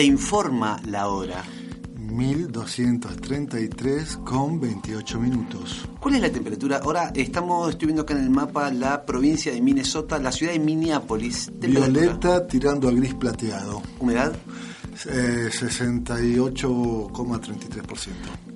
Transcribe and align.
Le 0.00 0.06
informa 0.06 0.80
la 0.86 1.08
hora. 1.08 1.44
1233 1.94 4.16
con 4.24 4.58
28 4.58 5.20
minutos. 5.20 5.86
¿Cuál 6.00 6.14
es 6.14 6.22
la 6.22 6.32
temperatura? 6.32 6.80
Ahora 6.82 7.12
estamos, 7.14 7.68
estoy 7.68 7.88
viendo 7.88 8.04
acá 8.04 8.14
en 8.14 8.20
el 8.20 8.30
mapa 8.30 8.70
la 8.70 9.04
provincia 9.04 9.52
de 9.52 9.60
Minnesota, 9.60 10.18
la 10.18 10.32
ciudad 10.32 10.54
de 10.54 10.58
Minneapolis. 10.58 11.52
Violeta 11.54 12.46
tirando 12.46 12.88
a 12.88 12.92
gris 12.92 13.12
plateado. 13.12 13.82
¿Humedad? 13.98 14.32
Eh, 15.06 15.50
68,33% 15.52 18.49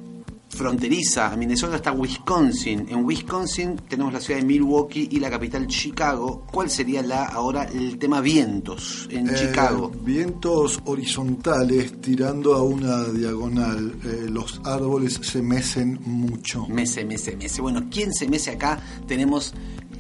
fronteriza. 0.55 1.31
A 1.33 1.37
Minnesota 1.37 1.77
está 1.77 1.93
Wisconsin. 1.93 2.87
En 2.89 3.05
Wisconsin 3.05 3.77
tenemos 3.89 4.13
la 4.13 4.21
ciudad 4.21 4.41
de 4.41 4.47
Milwaukee 4.47 5.09
y 5.11 5.19
la 5.21 5.29
capital 5.31 5.67
Chicago. 5.67 6.45
¿Cuál 6.51 6.71
sería 6.71 7.03
la 7.03 7.25
ahora 7.27 7.65
el 7.65 7.99
tema 7.99 8.21
vientos 8.21 9.07
en 9.11 9.29
Eh, 9.29 9.35
Chicago? 9.35 9.91
Vientos 10.03 10.81
horizontales 10.85 12.01
tirando 12.01 12.55
a 12.55 12.63
una 12.63 13.05
diagonal. 13.05 13.95
Eh, 14.05 14.27
los 14.31 14.61
árboles 14.65 15.21
se 15.23 15.43
mecen 15.43 16.01
mucho. 16.07 16.67
Mese, 16.69 17.05
mese, 17.05 17.37
mese. 17.37 17.61
Bueno, 17.61 17.87
¿quién 17.91 18.13
se 18.13 18.29
mece 18.29 18.51
acá? 18.53 18.81
Tenemos 19.07 19.55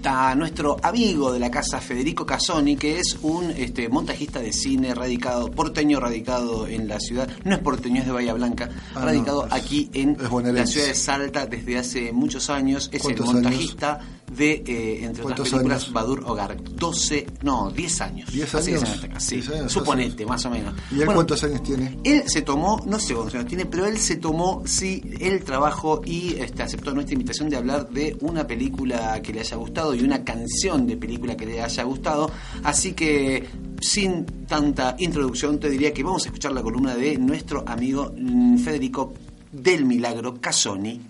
a 0.07 0.35
nuestro 0.35 0.77
amigo 0.83 1.33
de 1.33 1.39
la 1.39 1.51
casa, 1.51 1.81
Federico 1.81 2.27
Casoni, 2.27 2.77
que 2.77 2.99
es 2.99 3.17
un 3.23 3.51
este, 3.51 3.89
montajista 3.89 4.41
de 4.41 4.53
cine 4.53 4.95
radicado, 4.95 5.51
porteño 5.51 5.99
radicado 6.01 6.67
en 6.67 6.89
la 6.89 7.01
ciudad. 7.01 7.29
No 7.45 7.55
es 7.55 7.61
porteño, 7.61 8.01
es 8.01 8.07
de 8.07 8.13
Bahía 8.13 8.35
Blanca. 8.35 8.69
Ah, 8.95 9.05
radicado 9.05 9.47
no, 9.47 9.57
es- 9.57 9.63
aquí 9.63 9.91
en 9.95 10.17
la 10.55 10.67
ciudad 10.67 10.87
de 10.89 10.95
Salta 10.95 11.47
desde 11.47 11.79
hace 11.79 12.13
muchos 12.13 12.51
años. 12.51 12.89
Es 12.93 13.01
el 13.01 13.01
¿Cuántos 13.17 13.27
montajista 13.35 14.01
de, 14.37 14.53
eh, 14.67 15.05
entre 15.05 15.23
otras 15.23 15.23
¿Cuántos 15.23 15.51
películas, 15.51 15.83
años? 15.83 15.93
Badur 15.93 16.23
Hogar. 16.27 16.57
12, 16.63 17.27
no, 17.43 17.71
10 17.71 18.01
años. 18.01 18.31
¿10 18.33 18.55
Hace 18.55 18.75
años? 18.77 19.05
acá, 19.05 19.21
sí. 19.21 19.37
10 19.37 19.49
años, 19.51 19.73
Suponete, 19.73 20.27
más 20.27 20.45
o 20.47 20.51
menos. 20.51 20.75
¿Y 20.91 20.95
él 20.95 21.07
Bueno, 21.07 21.15
cuántos 21.15 21.45
años 21.45 21.63
tiene? 21.63 21.99
él 22.05 22.23
se 22.27 22.43
tomó, 22.43 22.83
no 22.87 22.99
sé 22.99 23.15
cuántos 23.15 23.35
años 23.35 23.47
tiene, 23.47 23.67
pero 23.67 23.87
él 23.87 23.99
se 23.99 24.17
tomó, 24.17 24.63
sí, 24.67 25.03
el 25.21 25.43
trabajo 25.45 26.01
y 26.05 26.35
este, 26.39 26.63
aceptó 26.63 26.93
nuestra 26.93 27.15
invitación 27.15 27.49
de 27.49 27.57
hablar 27.57 27.89
de 27.91 28.17
una 28.21 28.47
película 28.47 29.21
que 29.23 29.33
le 29.33 29.41
haya 29.41 29.57
gustado 29.57 29.95
y 29.95 30.03
una 30.03 30.25
canción 30.25 30.87
de 30.87 30.97
película 30.97 31.37
que 31.37 31.47
le 31.47 31.61
haya 31.63 31.83
gustado. 31.85 32.31
Así 32.63 32.93
que, 32.93 33.47
sin 33.81 34.25
tanta 34.47 34.97
introducción, 34.99 35.59
te 35.61 35.69
diría 35.71 35.93
que 35.93 36.03
vamos 36.03 36.25
a 36.25 36.29
escuchar 36.29 36.53
la 36.53 36.63
columna 36.63 36.95
de 36.97 37.17
nuestro 37.19 37.65
amigo 37.67 38.13
mm, 38.17 38.59
Federico 38.59 39.13
del 39.53 39.85
Milagro 39.85 40.41
Casoni. 40.41 41.01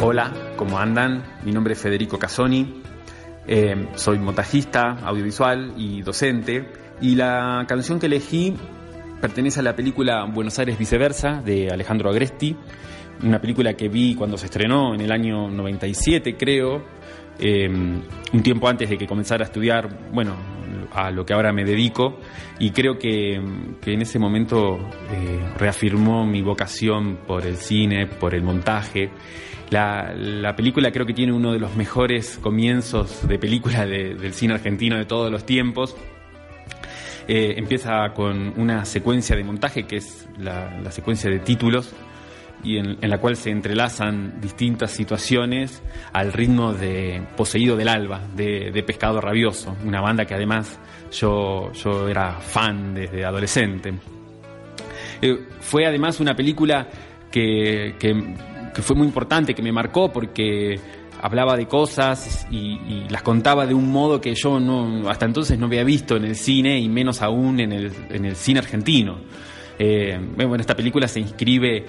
Hola, 0.00 0.32
¿cómo 0.54 0.78
andan? 0.78 1.24
Mi 1.44 1.50
nombre 1.50 1.72
es 1.72 1.80
Federico 1.80 2.20
Casoni, 2.20 2.82
eh, 3.48 3.88
soy 3.96 4.20
montajista, 4.20 4.92
audiovisual 5.02 5.74
y 5.76 6.02
docente, 6.02 6.70
y 7.00 7.16
la 7.16 7.64
canción 7.66 7.98
que 7.98 8.06
elegí 8.06 8.54
pertenece 9.20 9.58
a 9.58 9.64
la 9.64 9.74
película 9.74 10.24
Buenos 10.32 10.56
Aires 10.60 10.78
Viceversa 10.78 11.42
de 11.44 11.70
Alejandro 11.70 12.10
Agresti, 12.10 12.56
una 13.24 13.40
película 13.40 13.74
que 13.74 13.88
vi 13.88 14.14
cuando 14.14 14.38
se 14.38 14.46
estrenó 14.46 14.94
en 14.94 15.00
el 15.00 15.10
año 15.10 15.50
97, 15.50 16.36
creo, 16.36 16.84
eh, 17.40 17.68
un 17.68 18.42
tiempo 18.42 18.68
antes 18.68 18.88
de 18.88 18.96
que 18.96 19.06
comenzara 19.06 19.42
a 19.42 19.46
estudiar, 19.46 20.12
bueno, 20.12 20.36
a 20.92 21.10
lo 21.10 21.24
que 21.26 21.32
ahora 21.32 21.52
me 21.52 21.64
dedico, 21.64 22.18
y 22.58 22.70
creo 22.70 22.98
que, 22.98 23.34
en 23.34 24.02
ese 24.02 24.18
momento 24.20 24.78
eh, 25.10 25.54
reafirmó 25.58 26.24
mi 26.24 26.40
vocación 26.40 27.18
por 27.26 27.44
el 27.44 27.56
cine, 27.56 28.06
por 28.06 28.34
el 28.34 28.42
montaje. 28.42 29.10
La, 29.70 30.14
la 30.14 30.56
película 30.56 30.90
creo 30.90 31.04
que 31.04 31.12
tiene 31.12 31.32
uno 31.32 31.52
de 31.52 31.58
los 31.58 31.76
mejores 31.76 32.38
comienzos 32.40 33.26
de 33.28 33.38
película 33.38 33.84
de- 33.84 34.14
del 34.14 34.32
cine 34.32 34.54
argentino 34.54 34.96
de 34.96 35.04
todos 35.04 35.30
los 35.30 35.44
tiempos. 35.44 35.94
Eh, 37.26 37.56
empieza 37.58 38.08
con 38.14 38.54
una 38.56 38.86
secuencia 38.86 39.36
de 39.36 39.44
montaje 39.44 39.82
que 39.86 39.96
es 39.96 40.26
la, 40.38 40.90
secuencia 40.90 41.28
de 41.28 41.38
títulos 41.40 41.92
y 42.64 42.78
en, 42.78 42.96
la 43.02 43.18
cual 43.18 43.36
se 43.36 43.50
entrelazan 43.50 44.40
distintas 44.40 44.92
situaciones 44.92 45.82
al 46.14 46.32
ritmo 46.32 46.72
de 46.72 47.22
Poseído 47.36 47.76
del 47.76 47.88
Alba, 47.88 48.22
de, 48.34 48.82
Pescado 48.86 49.20
Rabioso, 49.20 49.76
una 49.84 50.00
banda 50.00 50.24
que 50.24 50.32
además 50.34 50.78
yo, 51.12 51.70
yo 51.74 52.08
era 52.08 52.32
fan 52.40 52.94
desde 52.94 53.26
adolescente. 53.26 53.92
Eh, 55.20 55.38
fue 55.60 55.84
además 55.86 56.20
una 56.20 56.34
película 56.34 56.88
que- 57.30 57.94
que 58.78 58.82
fue 58.82 58.94
muy 58.94 59.08
importante, 59.08 59.56
que 59.56 59.62
me 59.62 59.72
marcó 59.72 60.12
porque 60.12 60.78
hablaba 61.20 61.56
de 61.56 61.66
cosas 61.66 62.46
y, 62.48 63.08
las 63.10 63.22
contaba 63.22 63.66
de 63.66 63.74
un 63.74 63.90
modo 63.90 64.20
que 64.20 64.36
yo 64.36 64.60
no, 64.60 65.10
hasta 65.10 65.26
entonces 65.26 65.58
no 65.58 65.66
había 65.66 65.82
visto 65.82 66.14
en 66.14 66.24
el 66.24 66.36
cine 66.36 66.78
y 66.78 66.88
menos 66.88 67.20
aún 67.20 67.58
en 67.58 67.72
el, 67.72 67.92
en 68.08 68.24
el 68.24 68.36
cine 68.36 68.60
argentino. 68.60 69.18
Eh, 69.80 70.16
bueno, 70.36 70.58
esta 70.60 70.76
película 70.76 71.08
se 71.08 71.18
inscribe 71.18 71.86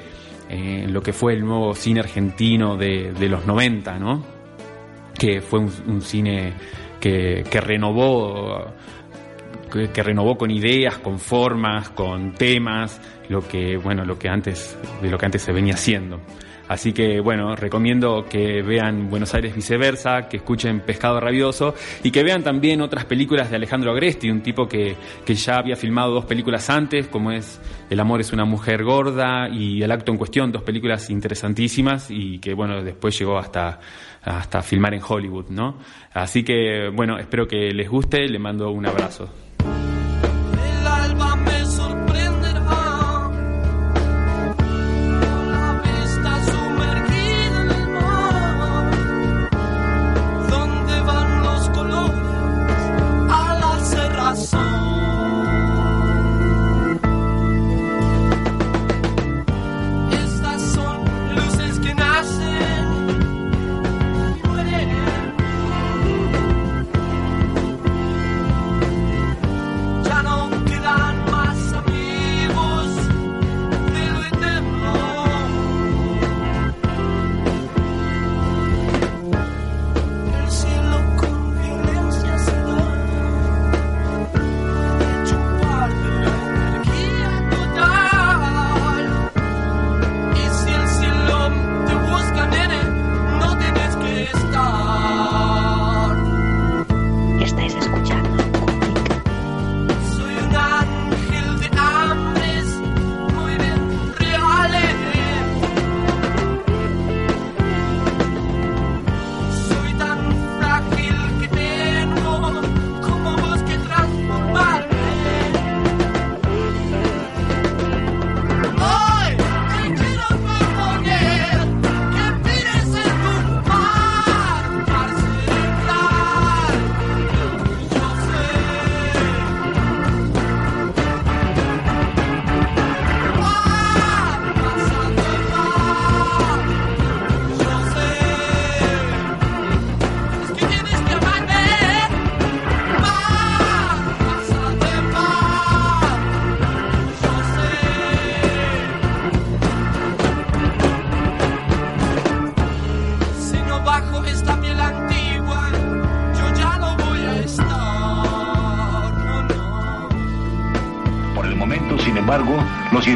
en 0.50 0.92
lo 0.92 1.04
que 1.04 1.14
fue 1.14 1.34
el 1.34 1.46
nuevo 1.46 1.76
cine 1.76 2.00
argentino 2.00 2.76
de, 2.76 3.14
los 3.30 3.46
90, 3.46 4.00
¿no? 4.00 4.26
que 5.14 5.42
fue 5.42 5.60
un, 5.60 6.02
cine 6.02 6.54
que, 7.00 7.44
que 7.48 7.62
renovó 7.62 8.66
que 9.70 10.02
renovó 10.02 10.40
con 10.40 10.50
ideas, 10.50 10.98
con 10.98 11.20
formas, 11.20 11.92
con 11.92 12.34
temas, 12.34 13.00
lo 13.28 13.48
que 13.48 13.78
bueno, 13.78 14.04
lo 14.06 14.18
que 14.18 14.28
antes 14.28 14.76
de 15.04 15.12
lo 15.12 15.20
que 15.20 15.28
antes 15.28 15.44
se 15.44 15.52
venía 15.52 15.76
haciendo. 15.76 16.20
Así 16.70 16.94
que 16.94 17.20
bueno, 17.20 17.56
recomiendo 17.56 18.26
que 18.30 18.62
vean 18.62 19.10
Buenos 19.10 19.34
Aires 19.34 19.56
viceversa, 19.56 20.30
que 20.30 20.38
escuchen 20.38 20.82
Pescado 20.82 21.20
Rabioso 21.20 21.74
y 22.04 22.12
que 22.12 22.22
vean 22.24 22.44
también 22.44 22.80
otras 22.82 23.06
películas 23.06 23.50
de 23.50 23.56
Alejandro 23.56 23.90
Agresti, 23.92 24.30
un 24.30 24.42
tipo 24.42 24.68
que, 24.68 24.96
que 25.26 25.34
ya 25.34 25.58
había 25.58 25.76
filmado 25.76 26.14
dos 26.14 26.26
películas 26.26 26.70
antes, 26.70 27.08
como 27.08 27.32
es 27.32 27.60
El 27.90 28.00
amor 28.00 28.22
es 28.22 28.32
una 28.34 28.46
mujer 28.46 28.84
gorda 28.84 29.50
y 29.50 29.82
El 29.82 29.92
acto 29.92 30.12
en 30.12 30.20
cuestión, 30.20 30.52
dos 30.52 30.62
películas 30.62 31.10
interesantísimas 31.10 32.12
y 32.12 32.38
que 32.38 32.54
bueno, 32.54 32.84
después 32.84 33.18
llegó 33.18 33.40
hasta, 33.40 33.80
hasta 34.22 34.62
filmar 34.62 34.94
en 34.94 35.02
Hollywood, 35.06 35.50
¿no? 35.50 35.80
Así 36.14 36.44
que 36.44 36.90
bueno, 36.94 37.18
espero 37.18 37.48
que 37.48 37.72
les 37.72 37.90
guste, 37.90 38.28
le 38.28 38.38
mando 38.38 38.70
un 38.70 38.86
abrazo. 38.86 39.49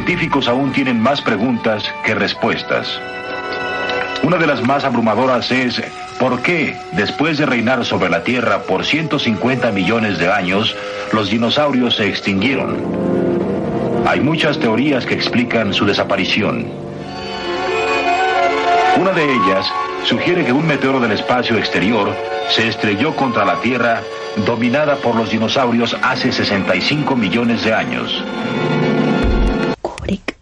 Científicos 0.06 0.50
aún 0.50 0.74
tienen 0.74 1.00
más 1.00 1.22
preguntas 1.22 1.82
que 2.04 2.14
respuestas. 2.14 3.00
Una 4.22 4.36
de 4.36 4.48
las 4.48 4.62
más 4.62 4.84
abrumadoras 4.84 5.50
es 5.50 5.82
¿por 6.20 6.42
qué, 6.42 6.76
después 6.92 7.38
de 7.38 7.46
reinar 7.46 7.86
sobre 7.86 8.10
la 8.10 8.22
Tierra 8.22 8.64
por 8.64 8.84
150 8.84 9.72
millones 9.72 10.20
de 10.20 10.30
años, 10.30 10.76
los 11.14 11.30
dinosaurios 11.30 11.96
se 11.96 12.10
extinguieron? 12.10 12.84
Hay 14.06 14.20
muchas 14.20 14.60
teorías 14.60 15.06
que 15.06 15.14
explican 15.14 15.74
su 15.74 15.86
desaparición. 15.86 16.68
Una 19.00 19.12
de 19.14 19.24
ellas 19.24 19.66
sugiere 20.04 20.44
que 20.44 20.52
un 20.52 20.68
meteoro 20.68 21.00
del 21.00 21.14
espacio 21.14 21.58
exterior 21.58 22.14
se 22.50 22.68
estrelló 22.68 23.16
contra 23.16 23.46
la 23.46 23.62
Tierra 23.62 24.02
dominada 24.46 24.98
por 24.98 25.16
los 25.16 25.30
dinosaurios 25.32 25.96
hace 26.02 26.34
65 26.34 27.16
millones 27.16 27.64
de 27.64 27.74
años. 27.74 28.22
Kubrick. 30.04 30.38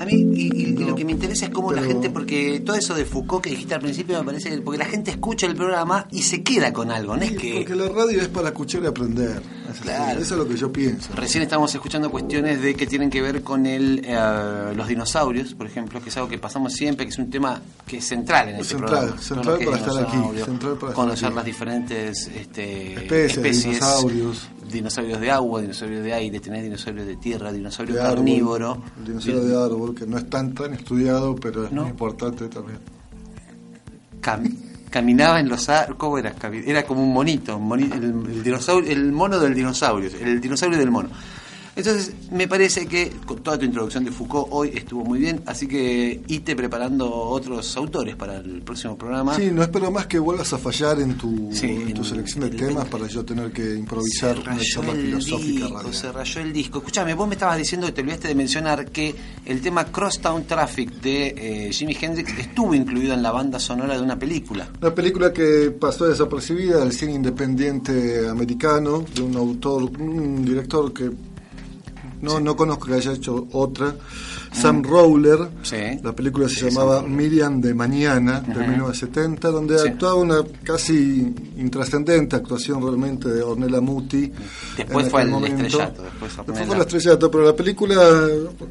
A 0.00 0.04
mí, 0.06 0.14
y, 0.34 0.62
y 0.62 0.66
lo 0.84 0.94
que 0.94 1.04
me 1.04 1.12
interesa 1.12 1.46
es 1.46 1.52
cómo 1.52 1.70
la 1.72 1.82
gente, 1.82 2.10
porque 2.10 2.60
todo 2.64 2.74
eso 2.76 2.94
de 2.94 3.04
Foucault 3.04 3.44
que 3.44 3.50
dijiste 3.50 3.74
al 3.74 3.80
principio 3.80 4.18
me 4.18 4.24
parece, 4.24 4.50
que- 4.50 4.58
porque 4.62 4.78
la 4.78 4.86
gente 4.86 5.10
escucha 5.12 5.46
el 5.46 5.54
programa 5.54 6.06
y 6.10 6.22
se 6.22 6.42
queda 6.42 6.72
con 6.72 6.90
algo, 6.90 7.16
no 7.16 7.22
es 7.22 7.32
que... 7.32 7.54
Porque 7.58 7.74
la 7.76 7.88
radio 7.88 8.20
es 8.22 8.28
para 8.28 8.48
escuchar 8.48 8.82
y 8.82 8.86
aprender. 8.86 9.40
Claro. 9.82 10.20
Eso 10.20 10.34
es 10.34 10.38
lo 10.38 10.48
que 10.48 10.56
yo 10.56 10.72
pienso. 10.72 11.10
Recién 11.14 11.42
estamos 11.44 11.72
escuchando 11.74 12.10
cuestiones 12.10 12.60
de 12.60 12.74
que 12.74 12.86
tienen 12.86 13.10
que 13.10 13.22
ver 13.22 13.42
con 13.42 13.64
el, 13.66 14.02
eh, 14.04 14.72
los 14.74 14.88
dinosaurios, 14.88 15.54
por 15.54 15.66
ejemplo, 15.66 16.02
que 16.02 16.08
es 16.08 16.16
algo 16.16 16.28
que 16.28 16.38
pasamos 16.38 16.72
siempre, 16.74 17.06
que 17.06 17.12
es 17.12 17.18
un 17.18 17.30
tema 17.30 17.60
que 17.86 17.98
es 17.98 18.06
central 18.06 18.48
en 18.50 18.56
este 18.56 18.74
Central, 18.76 18.90
programa. 18.90 19.22
central 19.22 19.58
que 19.58 19.64
para 19.66 19.76
es 19.76 19.86
estar 19.86 20.02
aquí, 20.04 20.16
central 20.44 20.72
para 20.74 20.92
estar 20.92 20.92
conocer 20.94 21.26
aquí. 21.26 21.34
las 21.36 21.44
diferentes 21.44 22.26
este, 22.28 23.26
Especies, 23.26 23.62
dinosaurios. 23.64 24.48
Dinosaurios 24.72 25.20
de 25.20 25.30
agua, 25.30 25.60
dinosaurios 25.60 26.02
de 26.02 26.12
aire, 26.14 26.40
tenés 26.40 26.62
dinosaurios 26.64 27.06
de 27.06 27.16
tierra, 27.16 27.52
dinosaurio 27.52 27.94
De 27.94 28.00
árbol, 28.00 28.14
carnívoro. 28.16 28.82
El 28.98 29.04
dinosaurio 29.06 29.44
de 29.44 29.64
árbol, 29.64 29.94
que 29.94 30.06
no 30.06 30.18
es 30.18 30.28
tan 30.30 30.54
tan 30.54 30.72
estudiado, 30.74 31.34
pero 31.36 31.64
es 31.66 31.72
No. 31.72 31.82
muy 31.82 31.90
importante 31.90 32.48
también. 32.48 32.78
Cam- 34.20 34.56
caminaba 34.90 35.40
en 35.40 35.48
los 35.48 35.68
árboles. 35.68 35.96
¿Cómo 35.98 36.18
era? 36.18 36.34
Era 36.66 36.84
como 36.84 37.02
un 37.02 37.12
monito, 37.12 37.56
un 37.56 37.68
moni- 37.68 37.90
el, 37.92 38.04
el 38.04 38.42
dinosaurio, 38.42 38.90
el 38.90 39.10
mono 39.12 39.38
del 39.40 39.54
dinosaurio, 39.54 40.10
el 40.20 40.40
dinosaurio 40.40 40.78
del 40.78 40.90
mono. 40.90 41.08
Entonces, 41.74 42.12
me 42.30 42.46
parece 42.46 42.86
que 42.86 43.10
con 43.24 43.38
toda 43.42 43.58
tu 43.58 43.64
introducción 43.64 44.04
de 44.04 44.10
Foucault 44.10 44.48
hoy 44.50 44.72
estuvo 44.74 45.04
muy 45.04 45.18
bien, 45.20 45.42
así 45.46 45.66
que 45.66 46.20
ite 46.28 46.54
preparando 46.54 47.10
otros 47.10 47.74
autores 47.78 48.14
para 48.14 48.36
el 48.36 48.60
próximo 48.60 48.96
programa. 48.98 49.36
Sí, 49.36 49.50
no 49.50 49.62
espero 49.62 49.90
más 49.90 50.06
que 50.06 50.18
vuelvas 50.18 50.52
a 50.52 50.58
fallar 50.58 51.00
en 51.00 51.16
tu, 51.16 51.48
Sí, 51.52 51.66
en 51.66 51.94
tu 51.94 52.02
en- 52.02 52.04
selección 52.06 52.50
de 52.50 52.56
temas 52.56 52.86
para 52.88 53.06
yo 53.06 53.24
tener 53.24 53.50
que 53.52 53.74
improvisar 53.74 54.38
una 54.38 54.58
charla 54.60 54.92
filosófica 54.92 55.64
disco, 55.64 55.92
se 55.94 56.12
rayó 56.12 56.40
el 56.42 56.52
disco. 56.52 56.78
Escúchame, 56.78 57.14
vos 57.14 57.26
me 57.26 57.34
estabas 57.36 57.56
diciendo 57.56 57.86
que 57.86 57.92
te 57.94 58.02
olvidaste 58.02 58.28
de 58.28 58.34
mencionar 58.34 58.90
que 58.90 59.14
el 59.46 59.60
tema 59.62 59.86
Crosstown 59.86 60.44
Traffic 60.44 60.90
de 61.00 61.68
eh, 61.68 61.72
Jimi 61.72 61.96
Hendrix 61.98 62.38
estuvo 62.38 62.74
incluido 62.74 63.14
en 63.14 63.22
la 63.22 63.32
banda 63.32 63.58
sonora 63.58 63.94
de 63.96 64.02
una 64.02 64.18
película. 64.18 64.68
Una 64.82 64.94
película 64.94 65.32
que 65.32 65.70
pasó 65.70 66.04
desapercibida 66.06 66.80
del 66.80 66.92
cine 66.92 67.14
independiente 67.14 68.28
americano, 68.28 69.04
de 69.14 69.22
un 69.22 69.36
autor, 69.36 69.84
un 69.84 70.44
director 70.44 70.92
que 70.92 71.10
no, 72.22 72.40
no 72.40 72.56
conozco 72.56 72.86
que 72.86 72.94
haya 72.94 73.12
hecho 73.12 73.46
otra, 73.52 73.94
Sam 74.52 74.82
Rowler. 74.82 75.48
Sí. 75.62 75.76
La 76.02 76.12
película 76.12 76.48
se 76.48 76.54
Sí, 76.56 76.64
llamaba. 76.66 77.02
Miriam 77.02 77.60
de 77.60 77.74
Mañana, 77.74 78.40
de 78.40 78.54
1970, 78.66 79.48
donde 79.50 79.78
Sí. 79.78 79.88
actuaba 79.88 80.14
una 80.16 80.42
casi 80.62 81.34
intrascendente 81.56 82.36
actuación 82.36 82.82
realmente 82.82 83.28
de 83.28 83.42
Ornella 83.42 83.80
Muti. 83.80 84.30
Después 84.76 85.08
fue 85.10 85.22
el 85.22 85.28
momento. 85.30 85.62
estrellato, 85.64 86.02
después 86.02 86.36
Después 86.36 86.66
fue 86.66 86.76
el 86.76 86.80
estrellato, 86.82 87.30
pero 87.30 87.44
la 87.44 87.56
película, 87.56 88.28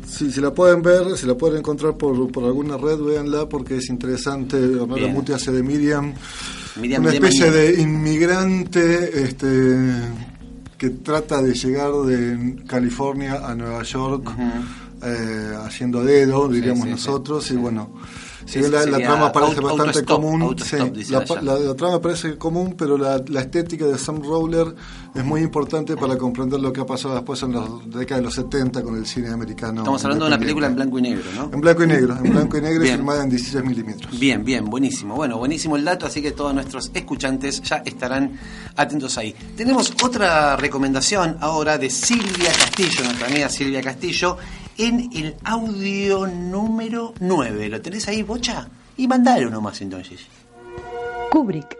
si, 0.07 0.31
si 0.31 0.39
la 0.41 0.53
pueden 0.53 0.81
ver, 0.81 1.17
si 1.17 1.25
la 1.27 1.35
pueden 1.35 1.57
encontrar 1.59 1.97
por, 1.97 2.31
por 2.31 2.43
alguna 2.45 2.77
red, 2.77 2.99
véanla 2.99 3.47
porque 3.49 3.77
es 3.77 3.89
interesante. 3.89 4.57
Ornella. 4.57 5.07
Muti 5.07 5.33
hace 5.33 5.51
de 5.51 5.61
Miriam 5.63 6.13
Miriam 6.79 7.01
una 7.01 7.11
de 7.11 7.17
especie 7.17 7.41
Mañana. 7.47 7.57
de 7.61 7.81
inmigrante 7.81 9.23
este, 9.23 9.77
que 10.81 10.89
trata 10.89 11.43
de 11.43 11.53
llegar 11.53 11.91
de 12.07 12.55
California 12.65 13.47
a 13.47 13.53
Nueva 13.53 13.83
York 13.83 14.31
eh, 15.03 15.53
haciendo 15.63 16.03
dedo, 16.03 16.47
diríamos 16.47 16.79
sí, 16.79 16.85
sí. 16.85 16.89
nosotros, 16.89 17.51
y 17.51 17.55
bueno, 17.55 17.91
bien 18.59 18.71
la, 18.71 18.85
la 18.85 18.97
trama 18.97 19.31
parece 19.31 19.55
auto- 19.61 19.75
bastante 19.77 20.05
común, 20.05 20.55
sí, 20.63 20.75
la, 21.11 21.19
allá. 21.19 21.41
la- 21.41 21.59
la 21.59 21.73
trama 21.75 22.01
parece 22.01 22.37
común, 22.37 22.75
pero 22.77 22.97
la, 22.97 23.17
estética 23.39 23.85
de 23.85 23.97
Sam 23.97 24.21
Rowler 24.23 24.75
es 25.15 25.23
muy 25.25 25.41
importante 25.41 25.95
para 25.97 26.17
comprender 26.17 26.59
lo 26.59 26.71
que 26.71 26.81
ha 26.81 26.85
pasado 26.85 27.13
después 27.15 27.41
en 27.43 27.53
la 27.53 27.65
década 27.85 28.19
de 28.19 28.25
los 28.25 28.33
70 28.35 28.81
con 28.83 28.95
el 28.95 29.05
cine 29.05 29.29
americano. 29.29 29.81
Estamos 29.81 30.03
hablando 30.05 30.25
de 30.25 30.29
una 30.29 30.39
película 30.39 30.67
en 30.67 30.75
blanco 30.75 30.99
y 30.99 31.01
negro, 31.01 31.23
¿no? 31.35 31.49
En 31.53 31.61
blanco 31.61 31.83
y 31.83 31.87
negro, 31.87 32.17
en 32.23 32.31
blanco 32.31 32.57
y 32.57 32.61
negro 32.61 32.85
y 32.85 32.89
filmada 32.89 33.23
en 33.23 33.29
16 33.29 33.63
milímetros. 33.65 34.19
Bien, 34.19 34.43
bien, 34.43 34.65
buenísimo. 34.65 35.15
Bueno, 35.15 35.37
buenísimo 35.37 35.75
el 35.75 35.83
dato, 35.85 36.05
así 36.05 36.21
que 36.21 36.31
todos 36.31 36.53
nuestros 36.53 36.91
escuchantes 36.93 37.61
ya 37.61 37.77
estarán 37.85 38.39
atentos 38.75 39.17
ahí. 39.17 39.35
Tenemos 39.55 39.93
otra 40.03 40.55
recomendación 40.55 41.37
ahora 41.41 41.77
de 41.77 41.89
Silvia 41.89 42.51
Castillo, 42.51 43.03
nuestra 43.03 43.27
amiga 43.27 43.49
Silvia 43.49 43.81
Castillo, 43.81 44.37
en 44.81 45.11
el 45.13 45.35
audio 45.43 46.25
número 46.25 47.13
9. 47.19 47.69
¿Lo 47.69 47.81
tenés 47.81 48.07
ahí, 48.07 48.23
Bocha? 48.23 48.67
Y 48.97 49.07
mandale 49.07 49.45
uno 49.45 49.61
más 49.61 49.79
entonces. 49.81 50.21
Kubrick, 51.29 51.77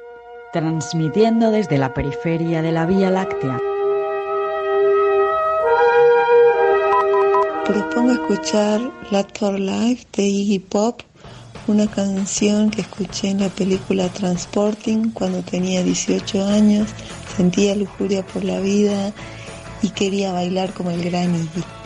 transmitiendo 0.54 1.50
desde 1.50 1.80
la 1.80 1.96
periferia 1.96 2.62
de 2.62 2.72
la 2.72 2.86
Vía 2.86 3.10
Láctea. 3.10 3.60
Propongo 7.66 8.12
escuchar 8.12 8.92
Last 9.10 9.36
for 9.40 9.60
Life 9.60 10.06
de 10.16 10.24
Iggy 10.24 10.60
Pop, 10.60 11.02
una 11.66 11.88
canción 11.88 12.70
que 12.70 12.82
escuché 12.82 13.30
en 13.30 13.40
la 13.40 13.50
película 13.50 14.10
Transporting 14.10 15.10
cuando 15.12 15.42
tenía 15.42 15.82
18 15.82 16.46
años, 16.46 16.90
sentía 17.36 17.75
lujuria 17.75 18.24
por 18.24 18.44
la 18.44 18.60
vida 18.60 19.12
y 19.82 19.90
quería 19.90 20.34
bailar 20.34 20.72
como 20.74 20.92
el 20.92 21.04
gran 21.04 21.34
Iggy. 21.34 21.81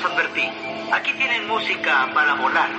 Los 0.00 0.12
advertí. 0.12 0.42
Aquí 0.92 1.12
tienen 1.16 1.46
música 1.48 2.10
para 2.14 2.34
volar. 2.34 2.70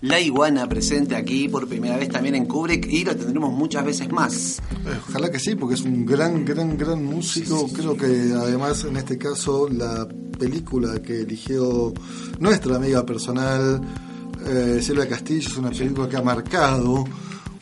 La 0.00 0.20
iguana 0.20 0.68
presente 0.68 1.16
aquí 1.16 1.48
por 1.48 1.66
primera 1.66 1.96
vez 1.96 2.10
también 2.10 2.34
en 2.34 2.44
Kubrick 2.44 2.86
y 2.86 3.04
lo 3.04 3.16
tendremos 3.16 3.54
muchas 3.54 3.86
veces 3.86 4.10
más. 4.12 4.58
Eh, 4.58 5.00
Ojalá 5.08 5.30
que 5.30 5.38
sí, 5.38 5.54
porque 5.54 5.76
es 5.76 5.80
un 5.80 6.04
gran, 6.04 6.44
gran, 6.44 6.76
gran 6.76 7.02
músico. 7.02 7.66
Creo 7.72 7.96
que 7.96 8.04
además 8.36 8.84
en 8.84 8.98
este 8.98 9.16
caso 9.16 9.66
la 9.66 10.06
película 10.38 11.00
que 11.00 11.20
eligió 11.20 11.94
nuestra 12.38 12.76
amiga 12.76 13.06
personal, 13.06 13.80
eh, 14.46 14.78
Silvia 14.82 15.08
Castillo, 15.08 15.48
es 15.48 15.56
una 15.56 15.70
película 15.70 16.06
que 16.06 16.16
ha 16.18 16.22
marcado 16.22 17.04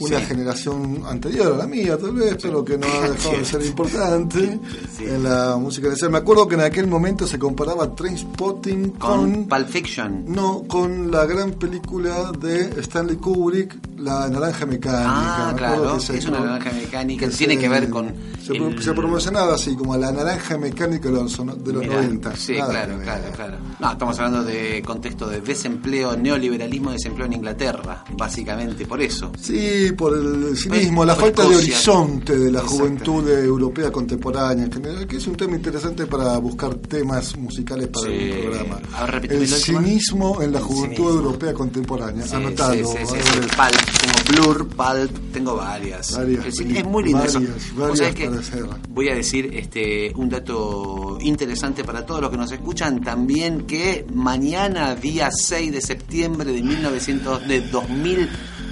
una 0.04 0.18
Sí. 0.21 0.26
generación 0.26 1.02
anterior 1.06 1.52
a 1.54 1.56
la 1.56 1.66
mía, 1.66 1.97
tal 1.99 2.12
vez, 2.12 2.37
pero 2.40 2.64
que 2.64 2.76
no 2.78 2.87
ha 2.87 3.09
dejado 3.11 3.38
de 3.38 3.44
ser 3.44 3.62
importante 3.64 4.59
Sí. 4.97 5.04
en 5.04 5.23
la 5.25 5.56
música 5.56 5.88
de 5.88 6.09
Me 6.09 6.18
acuerdo 6.18 6.47
que 6.49 6.54
en 6.56 6.61
aquel 6.62 6.87
momento 6.87 7.26
se 7.26 7.38
comparaba 7.38 7.94
Trainspotting 7.94 8.90
Con 8.92 9.32
con... 9.32 9.49
Pulp 9.49 9.68
Fiction. 9.68 10.25
No, 10.26 10.64
con 10.66 11.11
la 11.11 11.25
gran 11.26 11.52
película 11.52 12.32
de 12.38 12.80
Stanley 12.80 13.16
Kubrick, 13.16 13.76
La 13.99 14.28
Naranja 14.28 14.66
Mecánica. 14.66 15.49
Ah, 15.50 15.54
claro, 15.56 15.94
que 15.94 16.00
se- 16.00 16.18
es 16.18 16.26
una 16.26 16.40
naranja 16.40 16.73
mecánica, 16.73 17.26
que 17.28 17.32
tiene 17.35 17.54
se- 17.54 17.61
que 17.61 17.68
ver 17.68 17.88
con 17.90 18.12
Se, 18.44 18.52
el- 18.56 18.82
se 18.82 18.92
promocionaba 18.92 19.54
así, 19.54 19.75
como 19.76 19.97
La 19.97 20.11
Naranja 20.12 20.59
Mecánica 20.59 21.09
de 21.09 21.14
los, 21.14 21.37
de 21.64 21.73
los 21.73 21.82
Mirá, 21.82 21.94
90. 22.02 22.37
Sí, 22.37 22.56
Nada 22.59 22.71
claro, 22.73 22.99
claro, 23.02 23.25
claro. 23.35 23.56
No, 23.80 23.92
estamos 23.92 24.18
hablando 24.18 24.44
de 24.44 24.82
contexto 24.85 25.28
de 25.28 25.40
desempleo, 25.40 26.16
neoliberalismo, 26.16 26.90
desempleo 26.90 27.26
en 27.26 27.35
Inglaterra, 27.35 28.04
básicamente 28.16 28.87
por 28.87 29.00
eso. 29.00 29.30
Sí, 29.40 29.92
por 29.93 30.17
el 30.17 30.57
cinismo, 30.57 31.05
la 31.05 31.15
por 31.15 31.25
falta 31.25 31.49
de 31.49 31.57
horizonte 31.57 32.39
de 32.39 32.51
la 32.51 32.61
juventud 32.61 33.29
europea 33.29 33.91
contemporánea 33.91 34.65
en 34.65 34.73
general, 34.73 35.07
que 35.07 35.17
es 35.17 35.27
un 35.27 35.37
tema 35.37 35.57
interesante 35.57 36.07
para 36.07 36.37
buscar 36.39 36.75
temas 36.77 37.37
musicales 37.37 37.89
para 37.89 38.07
Sí. 38.07 38.13
el 38.13 38.41
programa. 38.41 38.81
Ver, 39.21 39.33
el 39.33 39.49
cinismo 39.49 40.43
en 40.43 40.53
la 40.53 40.61
juventud 40.61 41.11
europea 41.17 41.53
contemporánea. 41.55 42.27
Sí, 42.27 42.35
Anotalo. 42.37 42.87
sí, 42.89 42.97
tengo 42.97 44.43
Blur, 44.43 44.69
Pulp, 44.69 45.33
tengo 45.33 45.57
varias. 45.57 46.13
Varias 46.17 46.47
Es, 46.47 46.61
es 46.61 46.85
muy 46.85 47.05
lindo 47.05 47.23
eso. 47.25 47.41
varias, 47.41 47.71
Vos 47.75 47.89
varias 47.89 47.99
sabés 47.99 48.15
que 48.15 48.65
voy 48.89 49.09
a 49.09 49.15
decir 49.15 49.51
este 49.55 50.13
un 50.17 50.29
dato 50.29 51.19
interesante 51.21 51.85
para 51.85 52.05
todos 52.07 52.21
los 52.21 52.31
que 52.31 52.37
nos 52.37 52.51
escuchan 52.53 53.01
también 53.03 53.63
que 53.67 54.07
mañana 54.13 54.95
día 54.95 55.31
6 55.31 55.73
de 55.73 55.81
septiembre 55.81 56.53
de 56.53 56.63
1900 56.63 57.47
de 57.49 57.61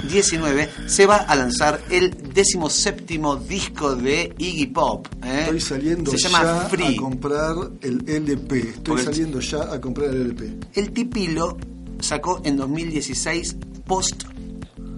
2019 0.02 0.68
se 0.86 1.06
va 1.06 1.16
a 1.16 1.36
lanzar 1.36 1.80
el 1.90 2.10
17 2.34 3.18
disco 3.48 3.94
de 3.96 4.32
Iggy 4.38 4.66
Pop. 4.66 5.06
¿eh? 5.24 5.40
Estoy 5.42 5.60
saliendo 5.60 6.10
se 6.10 6.18
llama 6.18 6.42
ya 6.42 6.60
Free. 6.68 6.96
a 6.96 7.00
comprar 7.00 7.56
el 7.82 8.04
LP. 8.08 8.58
Estoy 8.58 8.82
Porque- 8.84 9.02
saliendo 9.04 9.40
ya 9.40 9.72
a 9.72 9.80
comprar 9.80 10.10
el 10.10 10.22
LP. 10.22 10.56
El 10.74 10.90
Tipilo 10.92 11.56
sacó 12.00 12.40
en 12.44 12.56
2016 12.56 13.56
Post 13.86 14.24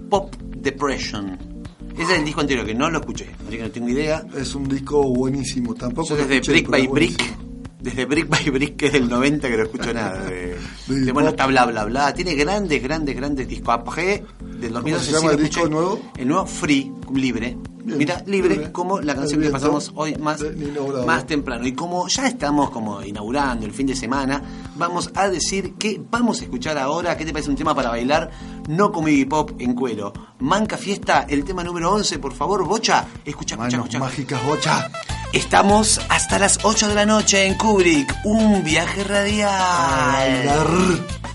Pop 0.09 0.35
Depression. 0.57 1.37
Ese 1.93 2.03
es 2.13 2.19
el 2.19 2.25
disco 2.25 2.41
anterior 2.41 2.65
que 2.65 2.73
no 2.73 2.89
lo 2.89 2.99
escuché, 2.99 3.27
así 3.47 3.57
que 3.57 3.63
no 3.63 3.69
tengo 3.71 3.89
idea. 3.89 4.23
Es 4.35 4.55
un 4.55 4.67
disco 4.67 5.03
buenísimo. 5.13 5.75
Tampoco 5.75 6.09
Yo 6.09 6.15
lo 6.15 6.21
desde 6.23 6.35
escuché, 6.37 6.51
Brick 6.53 6.69
by 6.69 6.87
Brick, 6.87 7.37
desde 7.81 8.05
Brick 8.05 8.27
by 8.29 8.49
Brick, 8.49 8.75
que 8.77 8.87
es 8.87 8.93
del 8.93 9.07
90, 9.09 9.47
que 9.47 9.57
no 9.57 9.63
escucho 9.63 9.93
nada. 9.93 10.23
De, 10.25 10.52
De 10.87 11.11
bueno, 11.11 11.29
está 11.29 11.45
bla 11.47 11.65
bla 11.65 11.85
bla. 11.85 12.13
Tiene 12.13 12.35
grandes, 12.35 12.81
grandes, 12.81 13.15
grandes 13.15 13.47
discos. 13.47 13.73
Après, 13.73 14.23
del 14.39 14.73
2012. 14.73 15.05
se 15.05 15.11
llama 15.11 15.31
el 15.31 15.43
disco 15.43 15.67
nuevo? 15.67 16.01
El 16.17 16.27
nuevo 16.27 16.45
Free, 16.45 16.91
libre. 17.13 17.57
Mira, 17.83 18.23
libre, 18.25 18.55
libre. 18.55 18.71
como 18.71 18.99
la 19.01 19.15
canción 19.15 19.41
que 19.41 19.49
pasamos 19.49 19.91
hoy 19.95 20.15
más, 20.15 20.43
más 21.05 21.27
temprano. 21.27 21.65
Y 21.67 21.73
como 21.73 22.07
ya 22.07 22.27
estamos 22.27 22.69
como 22.69 23.01
inaugurando 23.03 23.65
el 23.65 23.73
fin 23.73 23.87
de 23.87 23.95
semana, 23.95 24.41
vamos 24.75 25.11
a 25.15 25.27
decir 25.29 25.73
que 25.75 26.01
vamos 26.09 26.39
a 26.39 26.43
escuchar 26.43 26.77
ahora, 26.77 27.17
¿qué 27.17 27.25
te 27.25 27.33
parece 27.33 27.49
un 27.49 27.55
tema 27.55 27.75
para 27.75 27.89
bailar? 27.89 28.31
No 28.69 28.91
como 28.91 29.09
Iggy 29.09 29.25
Pop 29.25 29.51
en 29.59 29.73
cuero. 29.75 30.13
Manca 30.39 30.77
Fiesta, 30.77 31.25
el 31.27 31.43
tema 31.43 31.63
número 31.63 31.91
11, 31.93 32.19
por 32.19 32.33
favor, 32.33 32.65
Bocha. 32.65 33.05
Escucha, 33.25 33.55
escucha, 33.55 33.77
escucha. 33.77 33.99
mágicas, 33.99 34.45
bocha. 34.45 34.89
Estamos 35.33 35.99
hasta 36.09 36.37
las 36.39 36.59
8 36.63 36.87
de 36.89 36.95
la 36.95 37.05
noche 37.05 37.45
en 37.47 37.55
Kubrick, 37.55 38.15
un 38.23 38.63
viaje 38.63 39.03
radial. 39.03 40.13
Bailar. 40.13 41.32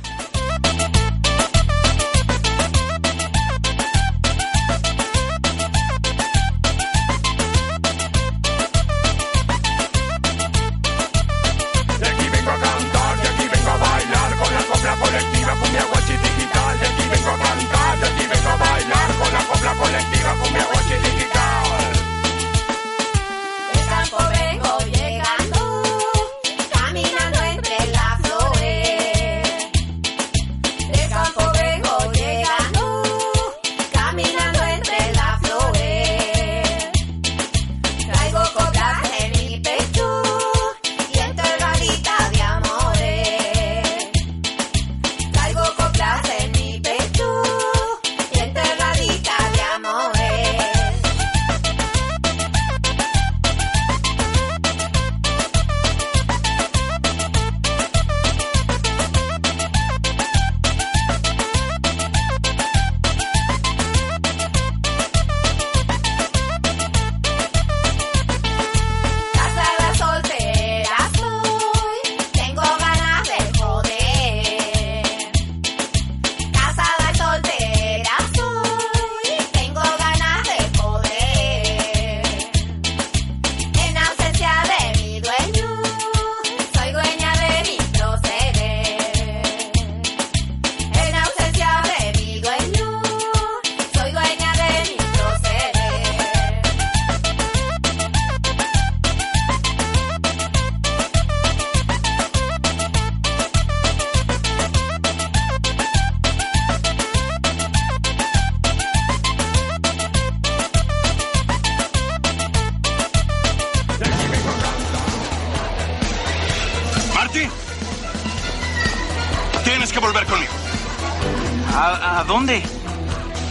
¿A, 121.89 122.21
a 122.21 122.25
dónde? 122.25 122.63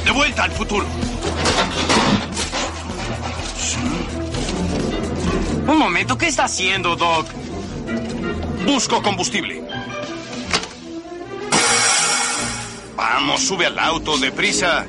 De 0.06 0.12
vuelta 0.12 0.44
al 0.44 0.51
futuro. 0.51 0.86
Un 5.67 5.77
momento, 5.77 6.17
¿qué 6.17 6.27
está 6.27 6.46
haciendo, 6.46 6.96
Doc? 6.96 7.27
Busco 8.65 9.01
combustible. 9.01 9.63
Vamos, 12.96 13.41
sube 13.41 13.65
al 13.65 13.77
auto, 13.79 14.17
deprisa. 14.17 14.86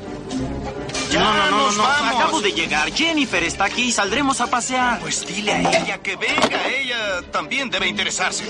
Ya 1.11 1.21
no, 1.21 1.33
no, 1.35 1.51
no, 1.51 1.67
nos 1.67 1.77
no, 1.79 1.83
vamos. 1.85 2.15
acabo 2.15 2.41
de 2.43 2.53
llegar. 2.53 2.93
Jennifer 2.93 3.43
está 3.43 3.65
aquí, 3.65 3.91
saldremos 3.91 4.43
a 4.43 4.49
pasear. 4.49 5.01
Pues 5.01 5.27
dile 5.27 5.53
a 5.55 5.61
ella 5.83 5.99
que 6.03 6.17
venga, 6.17 6.69
ella 6.69 7.23
también 7.33 7.71
debe 7.71 7.89
interesarse. 7.89 8.45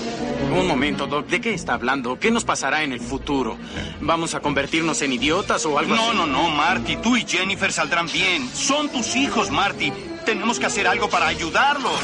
Un 0.51 0.67
momento, 0.67 1.07
Doc. 1.07 1.27
¿De 1.27 1.39
qué 1.41 1.53
está 1.53 1.73
hablando? 1.75 2.19
¿Qué 2.19 2.31
nos 2.31 2.43
pasará 2.43 2.83
en 2.83 2.91
el 2.91 2.99
futuro? 2.99 3.57
¿Vamos 4.01 4.33
a 4.35 4.39
convertirnos 4.39 5.01
en 5.01 5.13
idiotas 5.13 5.65
o 5.65 5.77
algo 5.77 5.95
No, 5.95 6.09
así? 6.09 6.17
no, 6.17 6.25
no, 6.25 6.49
Marty. 6.49 6.97
Tú 6.97 7.15
y 7.17 7.25
Jennifer 7.27 7.71
saldrán 7.71 8.07
bien. 8.11 8.49
Son 8.53 8.89
tus 8.89 9.15
hijos, 9.15 9.51
Marty. 9.51 9.91
Tenemos 10.25 10.59
que 10.59 10.65
hacer 10.65 10.87
algo 10.87 11.09
para 11.09 11.27
ayudarlos. 11.27 11.99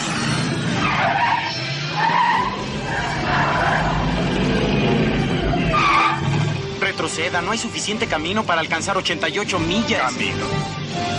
Retroceda, 6.79 7.41
no 7.41 7.51
hay 7.51 7.57
suficiente 7.57 8.05
camino 8.07 8.43
para 8.43 8.61
alcanzar 8.61 8.97
88 8.97 9.59
millas. 9.59 10.01
Camino. 10.01 10.45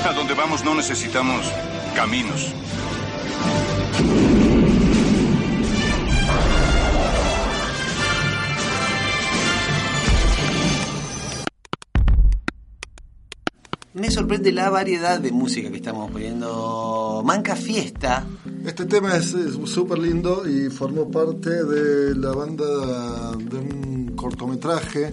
A 0.08 0.12
donde 0.12 0.34
vamos 0.34 0.64
no 0.64 0.74
necesitamos 0.74 1.46
caminos. 1.94 2.52
Me 14.06 14.12
sorprende 14.12 14.52
la 14.52 14.70
variedad 14.70 15.18
de 15.18 15.32
música 15.32 15.68
que 15.68 15.78
estamos 15.78 16.12
poniendo. 16.12 17.22
Manca 17.24 17.56
Fiesta. 17.56 18.24
Este 18.64 18.84
tema 18.84 19.16
es 19.16 19.34
súper 19.64 19.98
lindo 19.98 20.48
y 20.48 20.70
formó 20.70 21.10
parte 21.10 21.50
de 21.64 22.14
la 22.14 22.30
banda 22.30 22.64
de 23.36 23.56
un 23.58 24.12
cortometraje 24.14 25.10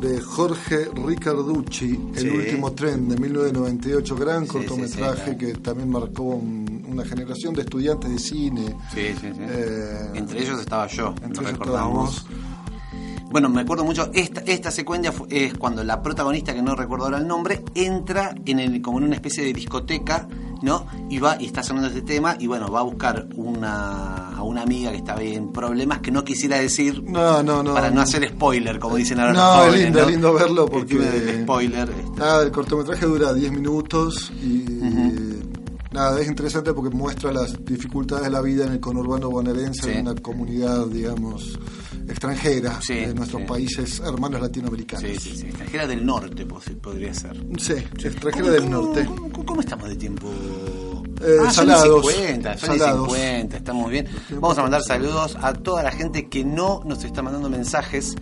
de 0.00 0.20
Jorge 0.20 0.88
Ricarducci, 1.04 1.98
El 2.14 2.22
Sí. 2.22 2.28
último 2.28 2.70
tren 2.74 3.08
de 3.08 3.16
1998, 3.18 4.14
gran 4.14 4.44
Sí, 4.46 4.52
cortometraje 4.52 5.32
sí, 5.32 5.36
que 5.36 5.54
también 5.54 5.90
marcó 5.90 6.22
un- 6.22 6.86
una 6.88 7.04
generación 7.04 7.54
de 7.54 7.62
estudiantes 7.62 8.08
de 8.08 8.18
cine. 8.20 8.76
Eh, 8.96 10.10
Entre 10.14 10.42
ellos 10.44 10.60
estaba 10.60 10.86
yo, 10.86 11.08
entre 11.24 11.42
lo 11.42 11.48
ellos 11.48 11.60
estábamos. 11.60 12.24
Bueno, 13.30 13.48
me 13.48 13.60
acuerdo 13.60 13.84
mucho, 13.84 14.10
esta, 14.12 14.40
esta 14.40 14.70
secuencia 14.72 15.12
fu- 15.12 15.26
es 15.30 15.54
cuando 15.56 15.84
la 15.84 16.02
protagonista, 16.02 16.52
que 16.52 16.62
no 16.62 16.74
recuerdo 16.74 17.04
ahora 17.04 17.18
el 17.18 17.28
nombre, 17.28 17.62
entra 17.76 18.34
en 18.44 18.58
el, 18.58 18.82
como 18.82 18.98
en 18.98 19.04
una 19.04 19.14
especie 19.14 19.44
de 19.44 19.52
discoteca, 19.52 20.26
¿no? 20.62 20.86
Y 21.08 21.20
va, 21.20 21.36
y 21.40 21.46
está 21.46 21.62
sonando 21.62 21.88
este 21.88 22.02
tema, 22.02 22.36
y 22.40 22.48
bueno, 22.48 22.68
va 22.72 22.80
a 22.80 22.82
buscar 22.82 23.28
una, 23.36 24.30
a 24.36 24.42
una 24.42 24.62
amiga 24.62 24.90
que 24.90 24.96
estaba 24.96 25.22
en 25.22 25.52
problemas 25.52 26.00
que 26.00 26.10
no 26.10 26.24
quisiera 26.24 26.58
decir 26.58 27.04
No, 27.04 27.40
no, 27.44 27.62
no. 27.62 27.72
para 27.72 27.90
no 27.90 28.00
hacer 28.00 28.28
spoiler, 28.28 28.80
como 28.80 28.96
dicen 28.96 29.20
ahora 29.20 29.32
No, 29.32 29.38
los 29.38 29.54
es 29.54 29.64
jóvenes, 29.66 29.84
lindo, 29.84 29.98
¿no? 30.00 30.04
es 30.06 30.10
lindo 30.12 30.34
verlo 30.34 30.66
porque- 30.66 31.42
spoiler. 31.42 31.88
este. 31.88 32.18
Nada, 32.18 32.42
el 32.42 32.50
cortometraje 32.50 33.06
dura 33.06 33.32
10 33.32 33.52
minutos 33.52 34.32
y 34.42 34.64
nada, 35.92 36.20
es 36.20 36.28
interesante 36.28 36.72
porque 36.72 36.94
muestra 36.94 37.32
las 37.32 37.64
dificultades 37.64 38.24
de 38.24 38.30
la 38.30 38.40
vida 38.40 38.64
en 38.66 38.72
el 38.72 38.80
conurbano 38.80 39.30
bonaerense, 39.30 39.82
Sí. 39.84 39.90
en 39.98 40.08
una 40.08 40.14
comunidad, 40.20 40.86
digamos, 40.86 41.58
extranjera 42.10 42.80
Sí, 42.80 42.94
de 42.94 43.14
nuestros 43.14 43.42
sí. 43.42 43.48
países 43.48 44.00
hermanos 44.00 44.40
latinoamericanos. 44.40 45.10
Sí, 45.10 45.16
sí, 45.18 45.36
sí. 45.36 45.46
Extranjera 45.46 45.86
del 45.86 46.04
norte 46.06 46.46
podría 46.46 47.14
ser. 47.14 47.36
Sí, 47.58 47.72
extranjera 47.72 48.50
del 48.50 48.70
norte. 48.70 49.04
¿Cómo, 49.04 49.44
cómo 49.44 49.60
estamos 49.60 49.88
de 49.88 49.96
tiempo? 49.96 50.30
Eh, 51.22 51.36
ah, 51.40 51.50
son 51.50 51.66
salados. 51.66 52.06
50, 52.06 52.56
son 52.58 52.78
Salados. 52.78 53.08
50, 53.12 53.56
estamos 53.58 53.90
bien. 53.90 54.06
Vamos 54.30 54.56
a 54.58 54.62
mandar 54.62 54.82
saludos 54.82 55.36
a 55.40 55.52
toda 55.52 55.82
la 55.82 55.90
gente 55.92 56.28
que 56.28 56.44
no 56.44 56.80
nos 56.86 57.04
está 57.04 57.22
mandando 57.22 57.50
mensajes 57.50 58.14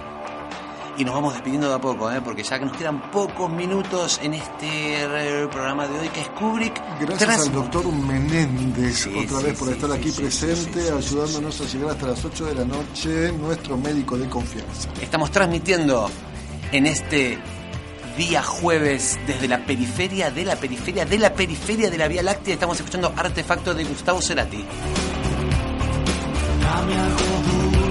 Y 0.96 1.04
nos 1.04 1.12
vamos 1.12 1.32
despidiendo 1.32 1.68
de 1.68 1.74
a 1.74 1.80
poco, 1.80 2.08
¿eh? 2.12 2.20
porque 2.24 2.44
ya 2.44 2.56
que 2.56 2.66
nos 2.66 2.76
quedan 2.76 3.10
pocos 3.10 3.50
minutos 3.50 4.20
en 4.22 4.34
este 4.34 5.02
eh, 5.02 5.48
programa 5.50 5.88
de 5.88 5.98
hoy, 5.98 6.08
que 6.10 6.20
es 6.20 6.28
Kubrick. 6.28 6.80
Gracias 7.00 7.48
al 7.48 7.52
doctor 7.52 7.92
Menéndez 7.92 8.98
Sí, 8.98 9.10
otra 9.24 9.38
sí, 9.38 9.44
vez 9.44 9.58
por 9.58 9.66
sí, 9.68 9.74
estar 9.74 9.90
aquí 9.90 10.10
presente, 10.12 10.80
ayudándonos 10.96 11.60
a 11.60 11.64
llegar 11.64 11.90
hasta 11.90 12.06
las 12.06 12.24
8 12.24 12.46
de 12.46 12.54
la 12.54 12.64
noche, 12.64 13.32
nuestro 13.32 13.76
médico 13.76 14.16
de 14.16 14.28
confianza. 14.28 14.88
Estamos 15.02 15.32
transmitiendo 15.32 16.08
en 16.70 16.86
este 16.86 17.38
día 18.16 18.42
jueves 18.42 19.18
desde 19.26 19.48
la 19.48 19.64
periferia 19.64 20.30
de 20.30 20.44
la 20.44 20.56
periferia 20.56 21.04
de 21.04 21.18
la 21.18 21.34
periferia 21.34 21.90
de 21.90 21.98
la 21.98 22.08
Vía 22.08 22.22
Láctea. 22.22 22.54
Estamos 22.54 22.78
escuchando 22.78 23.12
Artefacto 23.16 23.74
de 23.74 23.84
Gustavo 23.84 24.22
Cerati. 24.22 24.64
Dame 26.60 26.94
algo 26.94 27.24
dulce, 27.46 27.84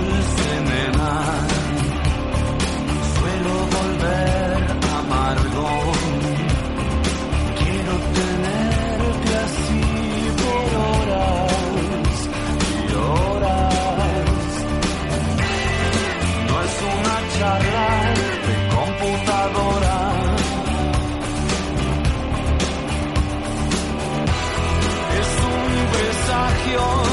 canción. 26.74 27.13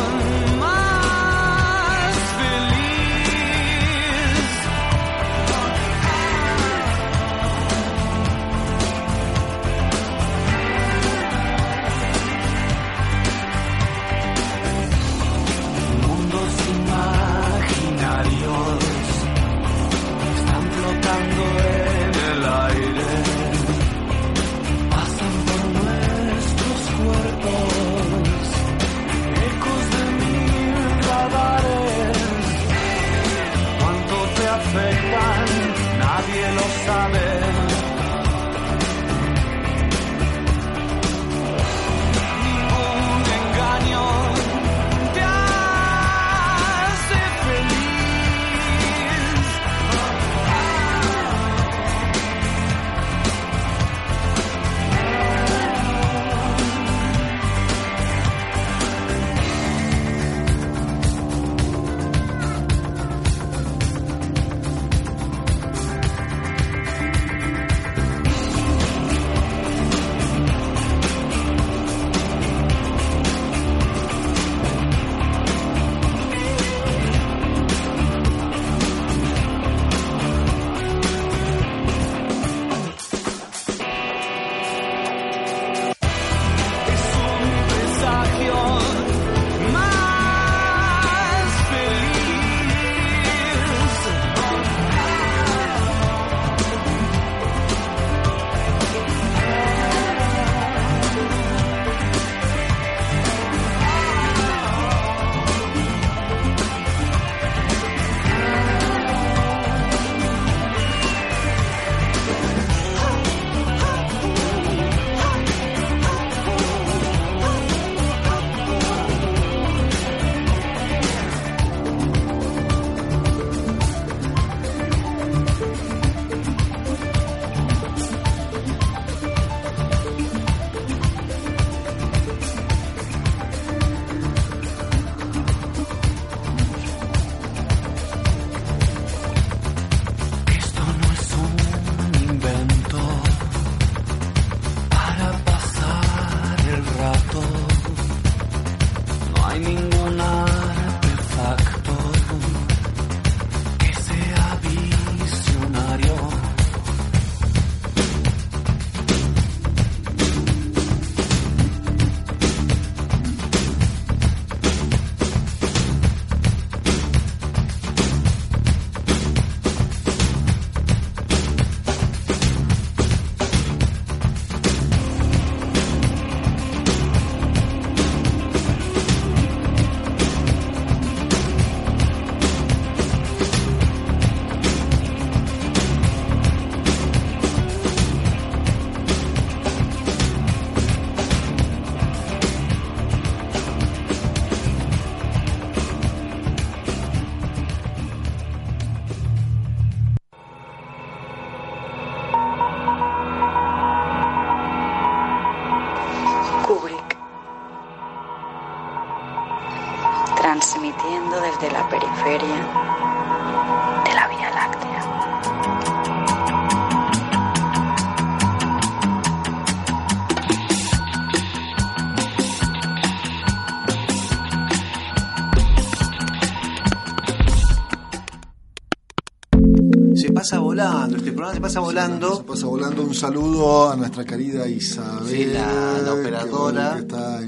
Volando, 230.93 231.17
este 231.17 231.33
programa 231.33 231.55
se 231.55 231.61
pasa 231.61 231.81
volando. 231.81 232.37
Se 232.37 232.43
pasa 232.45 232.67
volando 232.67 233.03
un 233.03 233.15
saludo 233.15 233.91
a 233.91 233.97
nuestra 233.97 234.25
querida 234.25 234.67
Isabel, 234.69 235.29
Sí, 235.29 235.45
la- 235.47 235.99
la 236.03 236.13
operadora. 236.15 236.91
que, 236.91 236.97
que 236.97 237.01
está 237.03 237.43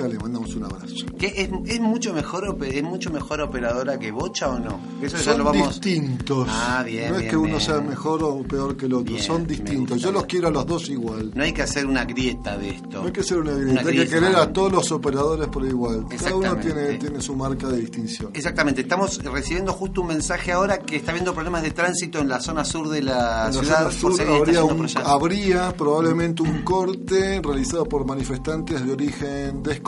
le 0.00 0.18
mandamos 0.18 0.54
un 0.56 0.64
abrazo. 0.64 0.94
¿Qué, 1.18 1.26
es, 1.36 1.50
es 1.66 1.80
mucho 1.80 2.12
mejor 2.14 2.56
es 2.64 2.82
mucho 2.82 3.10
mejor 3.10 3.40
operadora 3.42 3.98
que 3.98 4.10
Bocha 4.10 4.48
o 4.48 4.58
no? 4.58 4.80
Eso 5.02 5.18
ya 5.18 5.22
son 5.22 5.38
lo 5.38 5.44
vamos. 5.44 5.80
distintos. 5.80 6.48
Ah, 6.50 6.82
bien, 6.84 7.10
no 7.10 7.14
es 7.16 7.20
bien, 7.20 7.30
que 7.30 7.36
uno 7.36 7.60
sea 7.60 7.80
mejor 7.80 8.22
o 8.24 8.42
peor 8.42 8.76
que 8.76 8.86
el 8.86 8.94
otro, 8.94 9.18
son 9.18 9.46
distintos. 9.46 10.00
Yo 10.00 10.10
los 10.10 10.24
quiero 10.24 10.48
a 10.48 10.50
los 10.50 10.66
dos 10.66 10.88
igual. 10.88 11.30
No 11.34 11.42
hay 11.44 11.52
que 11.52 11.62
hacer 11.62 11.86
una 11.86 12.04
grieta 12.06 12.56
de 12.56 12.70
esto. 12.70 13.00
No 13.00 13.06
hay 13.06 13.12
que 13.12 13.20
hacer 13.20 13.38
una 13.38 13.52
Una 13.52 13.82
grieta, 13.82 13.88
hay 13.90 13.96
que 13.98 14.06
querer 14.08 14.36
a 14.36 14.50
todos 14.52 14.72
los 14.72 14.90
operadores 14.92 15.48
por 15.48 15.64
igual. 15.66 16.06
Cada 16.08 16.34
uno 16.36 16.56
tiene, 16.56 16.94
tiene 16.94 17.20
su 17.20 17.36
marca 17.36 17.68
de 17.68 17.78
distinción. 17.78 18.30
Exactamente, 18.32 18.80
estamos 18.80 19.22
recibiendo 19.22 19.72
justo 19.74 20.00
un 20.00 20.08
mensaje 20.08 20.52
ahora 20.52 20.78
que 20.78 20.96
está 20.96 21.10
habiendo 21.10 21.34
problemas 21.34 21.62
de 21.62 21.70
tránsito 21.72 22.18
en 22.18 22.28
la 22.30 22.40
zona 22.40 22.64
sur 22.64 22.88
de 22.88 23.02
la 23.02 23.46
En 23.48 23.52
ciudad. 23.52 23.90
sur 23.90 24.12
habría, 24.22 24.64
un- 24.64 24.86
habría 25.04 25.76
probablemente 25.76 26.42
un 26.42 26.62
corte 26.62 27.40
realizado 27.44 27.84
por 27.84 28.06
manifestantes 28.06 28.84
de 28.86 28.92
origen 28.92 29.62
desconocido 29.62 29.81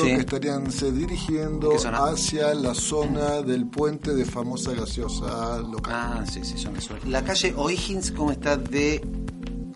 Sí. 0.00 0.06
que 0.06 0.20
estarían 0.20 0.70
se 0.70 0.92
dirigiendo 0.92 1.72
hacia 1.76 2.54
la 2.54 2.74
zona 2.74 3.42
del 3.42 3.66
puente 3.66 4.14
de 4.14 4.24
famosa 4.24 4.72
gaseosa 4.72 5.58
local. 5.60 5.94
Ah, 5.94 6.24
sí, 6.30 6.40
sí, 6.44 6.56
zona 6.58 6.80
sur. 6.80 6.98
La 7.06 7.24
calle 7.24 7.54
O'Higgins, 7.56 8.12
¿cómo 8.12 8.30
está 8.32 8.56
de 8.56 9.00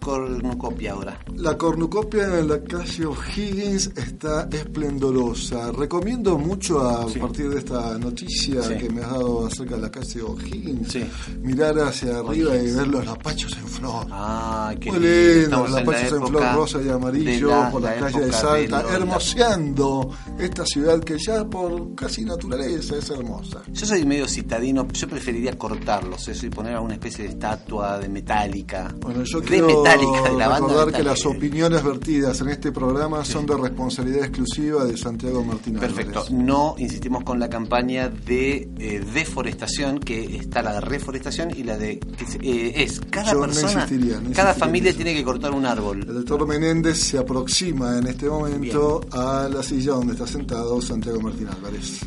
cornucopia 0.05 0.93
ahora? 0.93 1.19
La 1.37 1.57
cornucopia 1.57 2.39
en 2.39 2.49
la 2.49 2.63
calle 2.63 3.07
O'Higgins 3.07 3.91
está 3.97 4.47
esplendorosa. 4.53 5.73
Recomiendo 5.73 6.37
mucho 6.39 6.81
a 6.87 7.07
partir 7.07 7.49
de 7.51 7.59
esta 7.59 7.99
noticia 7.99 8.63
Sí. 8.63 8.75
que 8.77 8.91
me 8.91 9.03
has 9.03 9.11
dado 9.11 9.47
acerca 9.47 9.77
de 9.77 9.83
la 9.83 9.91
calle 9.91 10.23
O'Higgins, 10.23 10.93
Sí. 10.93 11.05
mirar 11.43 11.79
hacia 11.79 12.19
arriba 12.19 12.55
y 12.57 12.71
ver 12.73 12.87
los 12.89 13.05
lapachos 13.07 13.57
en 13.57 13.67
flor. 13.67 14.07
Ay, 14.11 14.77
qué 14.77 14.91
Muy 14.91 15.01
lindo. 15.01 15.57
los 15.59 15.69
en 15.69 15.75
la 15.75 15.81
lapachos 15.81 16.13
en 16.13 16.27
flor 16.27 16.55
rosa 16.55 16.79
y 16.83 16.89
amarillo 16.91 17.49
la- 17.49 17.71
por 17.71 17.83
la, 17.83 17.95
la 17.97 18.01
calle 18.03 18.21
de 18.27 18.33
Salta, 18.33 18.83
de 18.83 18.95
hermoseando 18.95 20.11
esta 20.39 20.67
ciudad 20.67 21.01
que 21.01 21.17
ya 21.19 21.45
por 21.45 21.95
casi 21.95 22.25
naturaleza 22.25 22.97
es 22.97 23.09
hermosa. 23.11 23.63
Yo 23.73 23.87
soy 23.87 24.05
medio 24.05 24.29
citadino, 24.29 24.87
yo 24.93 25.09
preferiría 25.09 25.57
cortarlos 25.59 26.29
eso 26.29 26.47
y 26.47 26.51
poner 26.51 26.75
alguna 26.75 26.95
especie 26.95 27.25
de 27.25 27.31
estatua 27.31 27.99
de 27.99 28.09
metálica. 28.09 28.95
Bueno, 29.01 29.23
yo 29.25 29.41
de 29.41 29.47
quiero 29.47 29.67
metálica, 29.69 29.94
de 30.01 30.37
la 30.37 30.49
banda 30.49 30.69
recordar 30.69 30.93
que 30.93 31.03
las 31.03 31.25
opiniones 31.27 31.83
vertidas 31.83 32.41
en 32.41 32.49
este 32.49 32.73
programa 32.73 33.25
son 33.25 33.47
de 33.47 33.57
responsabilidad 33.57 34.25
exclusiva 34.25 34.85
de 34.85 34.97
Santiago 34.97 35.45
Martín 35.45 35.79
Perfecto, 35.79 36.21
Álvarez. 36.21 36.31
no 36.33 36.75
insistimos 36.79 37.23
con 37.25 37.39
la 37.39 37.49
campaña 37.49 38.09
de 38.09 38.69
eh, 38.79 39.05
deforestación, 39.13 39.99
que 39.99 40.37
está 40.37 40.63
la 40.63 40.75
de 40.75 40.81
reforestación 40.81 41.51
y 41.57 41.63
la 41.63 41.77
de... 41.77 41.99
que 41.99 42.25
eh, 42.43 42.83
es, 42.83 43.01
cada 43.11 43.33
Yo 43.33 43.39
no 43.39 43.47
persona, 43.47 43.73
insistiría, 43.73 44.21
no 44.21 44.33
cada 44.33 44.51
insistiría 44.51 44.55
familia 44.55 44.91
en 44.91 44.97
eso. 44.97 45.05
tiene 45.05 45.19
que 45.19 45.25
cortar 45.25 45.53
un 45.53 45.67
árbol. 45.67 46.01
El 46.07 46.15
doctor 46.15 46.47
Menéndez 46.47 46.99
se 46.99 47.19
aproxima 47.19 47.99
en 47.99 48.07
este 48.07 48.29
momento 48.29 49.01
a 49.13 49.49
la 49.53 49.63
silla 49.63 49.93
donde 49.93 50.13
está 50.15 50.27
sentado 50.27 50.81
Santiago 50.81 51.21
Martín 51.21 51.49
Álvarez. 51.49 52.01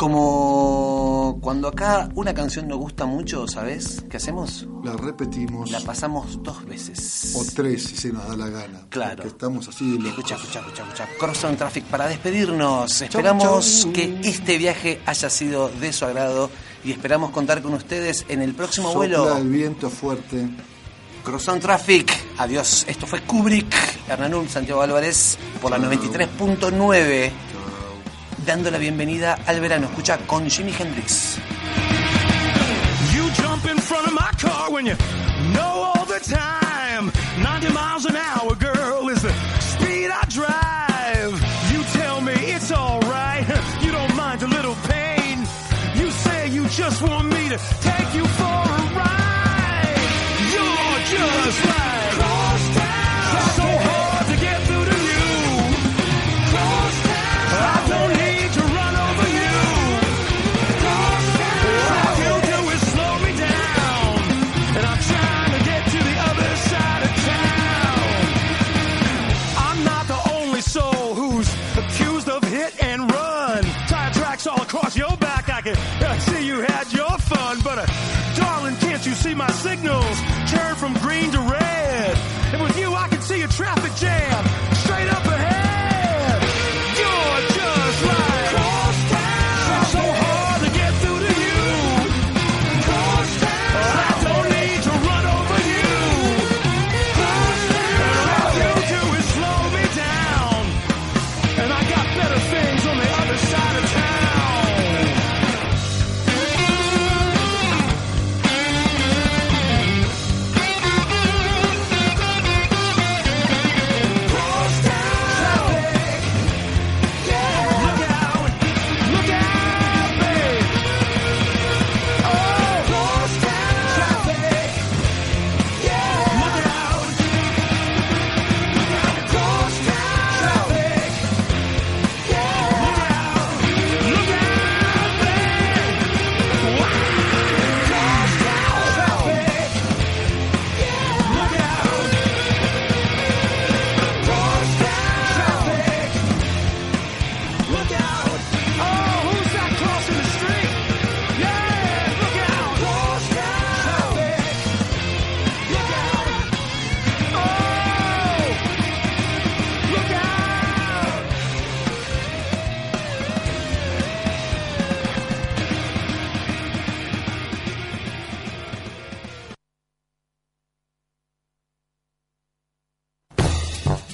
Como 0.00 1.38
cuando 1.42 1.68
acá 1.68 2.08
una 2.14 2.32
canción 2.32 2.66
nos 2.66 2.78
gusta 2.78 3.04
mucho, 3.04 3.46
¿sabes? 3.46 4.02
¿Qué 4.08 4.16
hacemos? 4.16 4.66
La 4.82 4.94
repetimos. 4.94 5.70
La 5.70 5.78
pasamos 5.80 6.42
dos 6.42 6.64
veces. 6.64 7.34
O 7.36 7.44
tres, 7.54 7.82
si 7.82 7.98
se 7.98 8.10
nos 8.10 8.26
da 8.26 8.34
la 8.34 8.48
gana. 8.48 8.86
Claro. 8.88 9.24
Estamos 9.24 9.68
así. 9.68 9.98
locos. 9.98 10.08
Escucha, 10.08 10.36
escucha, 10.36 10.60
escucha, 10.60 10.82
escucha. 10.84 11.08
Cross 11.18 11.44
on 11.44 11.56
Traffic 11.58 11.84
para 11.84 12.08
despedirnos. 12.08 13.02
Esperamos 13.02 13.82
chau. 13.82 13.92
que 13.92 14.20
este 14.24 14.56
viaje 14.56 15.02
haya 15.04 15.28
sido 15.28 15.68
de 15.68 15.92
su 15.92 16.06
agrado 16.06 16.48
y 16.82 16.92
esperamos 16.92 17.28
contar 17.28 17.60
con 17.60 17.74
ustedes 17.74 18.24
en 18.30 18.40
el 18.40 18.54
próximo 18.54 18.88
Sopla 18.94 18.98
vuelo. 19.18 19.36
el 19.36 19.50
viento 19.50 19.90
fuerte. 19.90 20.48
Cross 21.22 21.48
on 21.48 21.60
Traffic. 21.60 22.10
Adiós. 22.38 22.86
Esto 22.88 23.06
fue 23.06 23.20
Kubrick, 23.20 23.74
Hernanul, 24.08 24.48
Santiago 24.48 24.80
Álvarez 24.80 25.36
por 25.60 25.70
la 25.70 25.78
93.9. 25.78 27.49
Dando 28.44 28.70
la 28.70 28.78
bienvenida 28.78 29.38
al 29.46 29.60
verano. 29.60 29.86
Escucha 29.86 30.18
con 30.26 30.48
Jimi 30.48 30.72
Hendrix. 30.72 31.38
You 33.14 33.30
jump 33.32 33.66
in 33.66 33.78
front 33.78 34.06
of 34.06 34.12
my 34.14 34.30
car 34.38 34.70
when 34.70 34.86
you 34.86 34.94
know 35.52 35.92
all 35.94 36.04
the 36.06 36.20
time 36.20 37.10
90 37.42 37.72
miles 37.72 38.04
an 38.04 38.16
hour, 38.16 38.54
girl, 38.56 39.08
is 39.08 39.22
the 39.22 39.32
speed 39.60 40.10
I 40.10 40.24
drive. 40.28 41.32
You 41.72 41.82
tell 42.00 42.20
me 42.20 42.32
it's 42.32 42.70
alright, 42.72 43.46
you 43.82 43.92
don't 43.92 44.14
mind 44.16 44.42
a 44.42 44.46
little 44.46 44.74
pain. 44.88 45.38
You 45.94 46.10
say 46.10 46.48
you 46.50 46.66
just 46.68 47.02
want 47.02 47.28
me 47.28 47.39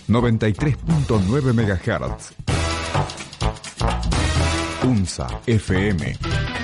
93.9 0.09 1.53
MHz. 1.53 2.35
UNSA 4.85 5.27
FM. 5.47 6.17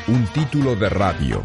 Un 0.08 0.26
título 0.26 0.76
de 0.76 0.88
radio. 0.88 1.42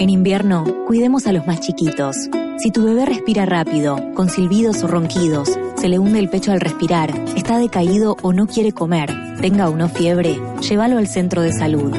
En 0.00 0.10
invierno, 0.10 0.64
cuidemos 0.86 1.28
a 1.28 1.32
los 1.32 1.46
más 1.46 1.60
chiquitos. 1.60 2.16
Si 2.58 2.72
tu 2.72 2.84
bebé 2.84 3.06
respira 3.06 3.46
rápido, 3.46 3.96
con 4.14 4.28
silbidos 4.28 4.82
o 4.82 4.88
ronquidos, 4.88 5.56
se 5.76 5.88
le 5.88 6.00
hunde 6.00 6.18
el 6.18 6.28
pecho 6.28 6.50
al 6.50 6.60
respirar, 6.60 7.16
está 7.36 7.58
decaído 7.58 8.16
o 8.22 8.32
no 8.32 8.48
quiere 8.48 8.72
comer, 8.72 9.38
tenga 9.40 9.68
o 9.68 9.76
no 9.76 9.88
fiebre, 9.88 10.40
llévalo 10.60 10.98
al 10.98 11.06
centro 11.06 11.42
de 11.42 11.52
salud. 11.52 11.94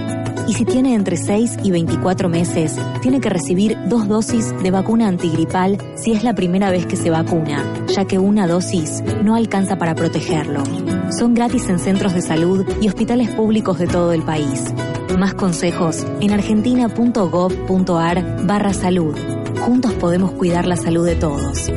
Y 0.52 0.54
si 0.54 0.66
tiene 0.66 0.94
entre 0.96 1.16
6 1.16 1.60
y 1.64 1.72
24 1.72 2.28
meses, 2.28 2.78
tiene 3.02 3.22
que 3.22 3.30
recibir 3.30 3.78
dos 3.88 4.10
dosis 4.10 4.54
de 4.62 4.70
vacuna 4.70 5.08
antigripal 5.08 5.78
si 5.96 6.12
es 6.12 6.26
la 6.26 6.36
primera 6.36 6.70
vez 6.70 6.86
que 6.86 6.98
se 6.98 7.10
vacuna, 7.10 7.64
ya 7.88 8.04
que 8.04 8.20
una 8.20 8.48
dosis 8.48 9.02
no 9.24 9.38
alcanza 9.38 9.78
para 9.78 9.96
protegerlo. 9.96 10.62
Son 11.18 11.36
gratis 11.36 11.70
en 11.70 11.80
centros 11.80 12.14
de 12.14 12.22
salud 12.22 12.66
y 12.82 12.90
hospitales 12.90 13.30
públicos 13.30 13.80
de 13.80 13.88
todo 13.88 14.12
el 14.12 14.24
país. 14.24 14.74
Más 15.18 15.36
consejos 15.36 16.06
en 16.20 16.32
argentina.gov.ar 16.32 18.46
barra 18.46 18.74
salud. 18.74 19.16
Juntos 19.62 19.94
podemos 19.94 20.34
cuidar 20.34 20.68
la 20.68 20.76
salud 20.76 21.06
de 21.06 21.16
todos. 21.16 21.72